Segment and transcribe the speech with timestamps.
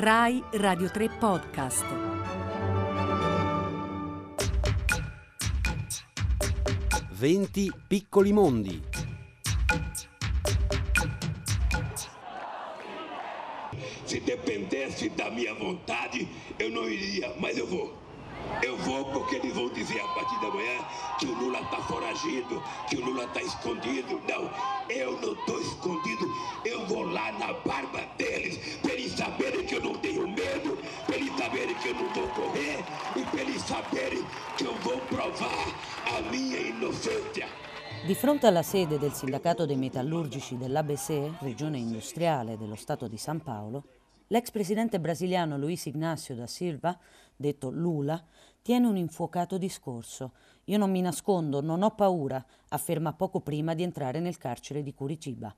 [0.00, 1.84] Rai Radio 3 Podcast.
[7.10, 8.80] Venti piccoli mondi.
[14.06, 16.28] Se dependesse da minha vontade,
[16.60, 17.98] eu não iria, mas eu vou.
[18.62, 20.78] Eu vou porque eles vão dizer a partir da manhã
[21.18, 24.22] que o Lula está foragido, que o Lula está escondido.
[24.28, 24.48] Não,
[24.88, 25.57] eu não estou
[33.38, 34.24] para eles saberem
[34.56, 35.66] que eu vou provar
[36.16, 37.46] a minha inocência.
[38.04, 43.40] Di fronte alla sede del Sindacato dei Metallurgici dell'ABC, regione industriale dello Stato di San
[43.40, 43.84] Paolo,
[44.28, 46.98] l'ex presidente brasiliano Luiz Ignacio da Silva,
[47.36, 48.22] detto Lula,
[48.60, 50.32] tiene un infuocato discorso.
[50.64, 54.94] Io non mi nascondo, non ho paura, afferma poco prima di entrare nel carcere di
[54.94, 55.54] Curitiba.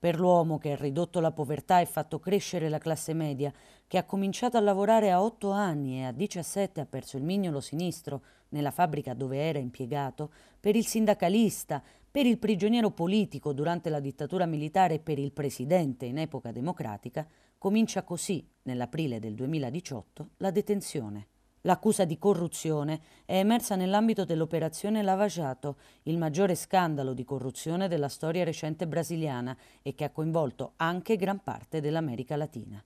[0.00, 3.52] Per l'uomo che ha ridotto la povertà e fatto crescere la classe media,
[3.86, 7.60] che ha cominciato a lavorare a 8 anni e a 17 ha perso il mignolo
[7.60, 14.00] sinistro nella fabbrica dove era impiegato, per il sindacalista, per il prigioniero politico durante la
[14.00, 20.50] dittatura militare e per il presidente in epoca democratica, comincia così, nell'aprile del 2018, la
[20.50, 21.26] detenzione.
[21.64, 28.08] L'accusa di corruzione è emersa nell'ambito dell'operazione Lava Jato, il maggiore scandalo di corruzione della
[28.08, 32.82] storia recente brasiliana e che ha coinvolto anche gran parte dell'America Latina.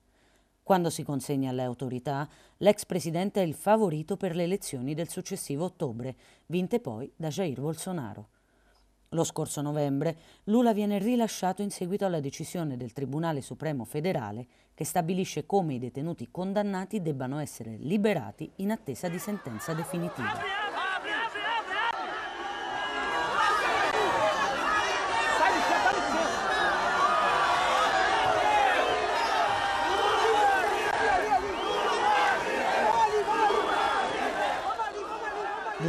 [0.64, 5.66] Quando si consegna alle autorità, l'ex presidente è il favorito per le elezioni del successivo
[5.66, 8.28] ottobre, vinte poi da Jair Bolsonaro.
[9.14, 14.84] Lo scorso novembre Lula viene rilasciato in seguito alla decisione del Tribunale Supremo federale che
[14.84, 20.73] stabilisce come i detenuti condannati debbano essere liberati in attesa di sentenza definitiva.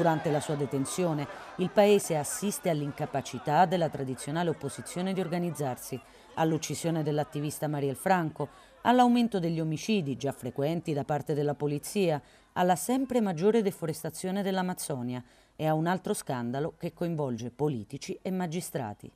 [0.05, 5.99] Durante la sua detenzione, il paese assiste all'incapacità della tradizionale opposizione di organizzarsi,
[6.35, 8.49] all'uccisione dell'attivista Mariel Franco,
[8.83, 12.21] all'aumento degli omicidi già frequenti da parte della polizia,
[12.53, 15.23] alla sempre maggiore deforestazione dell'Amazzonia
[15.55, 19.11] e a un altro scandalo che coinvolge politici e magistrati.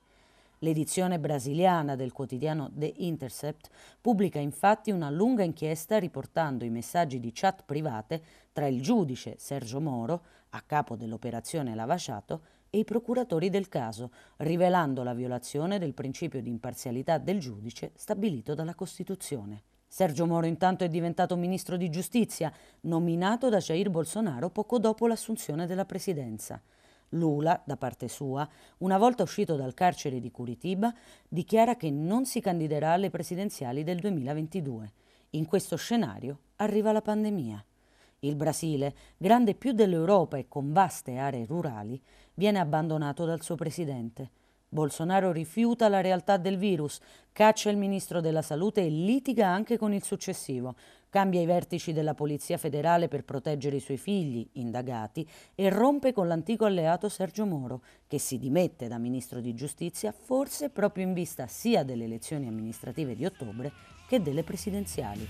[0.61, 3.69] L'edizione brasiliana del quotidiano The Intercept
[4.01, 8.21] pubblica infatti una lunga inchiesta riportando i messaggi di chat private
[8.51, 15.01] tra il giudice Sergio Moro, a capo dell'operazione Lavasciato, e i procuratori del caso, rivelando
[15.01, 19.63] la violazione del principio di imparzialità del giudice stabilito dalla Costituzione.
[19.87, 25.65] Sergio Moro intanto è diventato ministro di giustizia, nominato da Jair Bolsonaro poco dopo l'assunzione
[25.65, 26.61] della presidenza.
[27.09, 28.47] Lula, da parte sua,
[28.79, 30.93] una volta uscito dal carcere di Curitiba,
[31.27, 34.91] dichiara che non si candiderà alle presidenziali del 2022.
[35.31, 37.63] In questo scenario arriva la pandemia.
[38.19, 42.01] Il Brasile, grande più dell'Europa e con vaste aree rurali,
[42.33, 44.31] viene abbandonato dal suo presidente.
[44.69, 46.99] Bolsonaro rifiuta la realtà del virus,
[47.33, 50.75] caccia il ministro della salute e litiga anche con il successivo,
[51.09, 56.27] cambia i vertici della Polizia federale per proteggere i suoi figli, indagati, e rompe con
[56.27, 61.47] l'antico alleato Sergio Moro, che si dimette da ministro di giustizia forse proprio in vista
[61.47, 63.71] sia delle elezioni amministrative di ottobre
[64.07, 65.27] che delle presidenziali.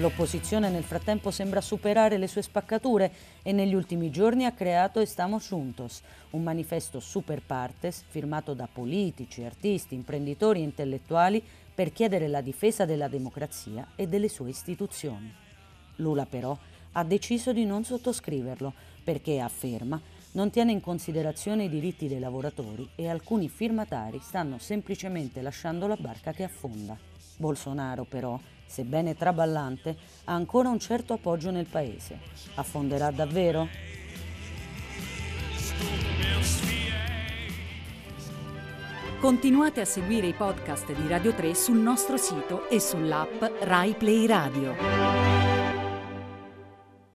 [0.00, 3.10] L'opposizione nel frattempo sembra superare le sue spaccature
[3.42, 9.42] e negli ultimi giorni ha creato Estamos Juntos, un manifesto super partes firmato da politici,
[9.42, 11.42] artisti, imprenditori e intellettuali
[11.74, 15.34] per chiedere la difesa della democrazia e delle sue istituzioni.
[15.96, 16.56] Lula però
[16.92, 18.72] ha deciso di non sottoscriverlo
[19.02, 20.00] perché, afferma,
[20.32, 25.96] non tiene in considerazione i diritti dei lavoratori e alcuni firmatari stanno semplicemente lasciando la
[25.96, 27.17] barca che affonda.
[27.38, 28.38] Bolsonaro però
[28.68, 32.18] sebbene traballante, ha ancora un certo appoggio nel paese.
[32.54, 33.66] Affonderà davvero?
[39.20, 44.26] Continuate a seguire i podcast di Radio 3 sul nostro sito e sull'app Rai Play
[44.26, 45.37] Radio.